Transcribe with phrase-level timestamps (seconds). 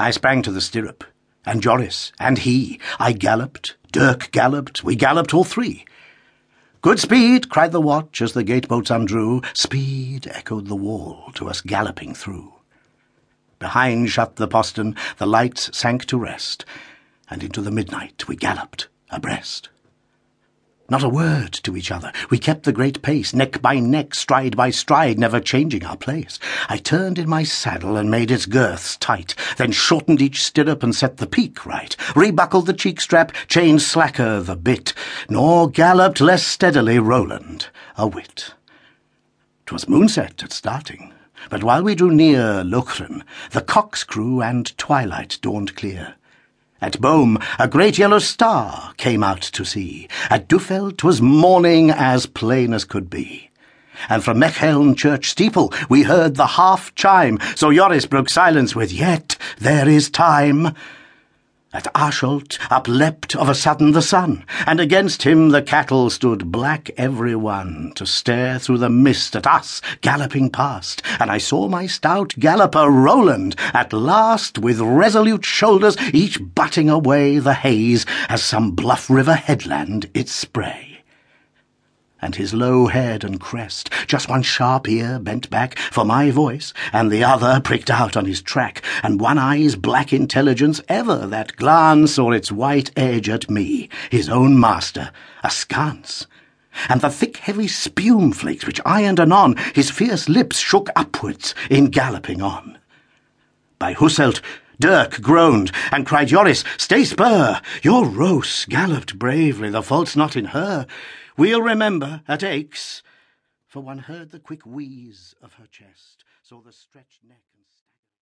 [0.00, 1.04] I sprang to the stirrup,
[1.44, 2.80] and Joris, and he.
[2.98, 5.84] I galloped, Dirk galloped, we galloped all three.
[6.80, 9.44] Good speed, cried the watch as the gate bolts undrew.
[9.54, 12.50] Speed, echoed the wall to us galloping through.
[13.58, 16.64] Behind shut the postern, the lights sank to rest,
[17.28, 19.68] and into the midnight we galloped abreast.
[20.90, 22.12] Not a word to each other.
[22.30, 26.40] We kept the great pace, neck by neck, stride by stride, never changing our place.
[26.68, 30.92] I turned in my saddle and made its girths tight, then shortened each stirrup and
[30.92, 34.92] set the peak right, rebuckled the cheek strap, chained slacker the bit,
[35.28, 38.54] nor galloped less steadily Roland a whit.
[39.66, 41.12] 'Twas moonset at starting,
[41.50, 43.22] but while we drew near Lokeren,
[43.52, 46.16] the cocks crew and twilight dawned clear.
[46.82, 50.08] At Boom, a great yellow star came out to see.
[50.30, 53.50] At Duffel, 'twas morning as plain as could be.
[54.08, 58.92] And from Mecheln church steeple we heard the half chime, so Joris broke silence with,
[58.92, 60.74] Yet there is time.
[61.72, 66.90] At Aarschot upleapt of a sudden the sun, and against him the cattle stood black
[66.96, 71.86] every one, to stare through the mist at us galloping past, and I saw my
[71.86, 78.72] stout galloper Roland at last with resolute shoulders each butting away the haze as some
[78.72, 80.89] bluff river headland its spray
[82.22, 86.72] and his low head and crest, just one sharp ear bent back for my voice,
[86.92, 91.56] and the other pricked out on his track, and one eye's black intelligence ever that
[91.56, 95.10] glance or its white edge at me, his own master,
[95.42, 96.26] askance.
[96.88, 101.54] And the thick heavy spume flakes which I and anon his fierce lips shook upwards
[101.68, 102.78] in galloping on.
[103.78, 104.40] By Hasselt,
[104.80, 107.60] Dirk groaned, and cried, Joris, stay spur!
[107.82, 110.86] Your Roos galloped bravely, the fault's not in her.
[111.36, 113.02] We'll remember at Aix.
[113.66, 117.42] For one heard the quick wheeze of her chest, saw the stretched neck.